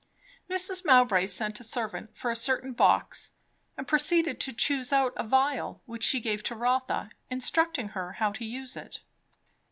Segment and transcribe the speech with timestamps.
[0.49, 0.83] Mrs.
[0.83, 3.33] Mowbray sent a servant for a certain box,
[3.77, 8.31] and proceeded to choose out a vial which she gave to Rotha, instructing her how
[8.31, 9.01] to use it.